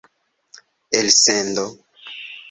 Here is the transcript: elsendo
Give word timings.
elsendo 0.99 1.65